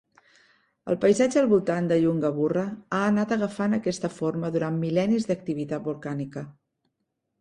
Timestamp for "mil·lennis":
4.87-5.29